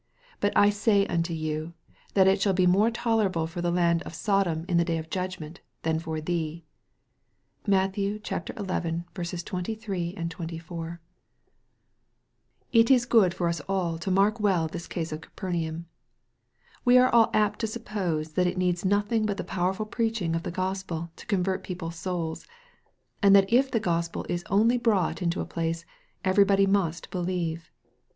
[0.39, 1.75] But I say unto you,
[2.15, 4.97] That it shall be more tolerable for the land of So dom in the day
[4.97, 6.65] of judgment, than for thee."
[7.67, 7.93] (Matt.
[7.95, 8.17] xi.
[8.19, 11.01] 23, 24.)
[12.71, 15.85] It is good for us all to mark well this case of Ca pernaum.
[16.83, 20.33] We are all to apt to suppose that it needs nothing but the powerful preaching
[20.35, 22.47] of the Gospel to con vert people's souls,
[23.21, 25.85] and that if the Gospel is only brought into a place
[26.25, 27.69] everybody must believe.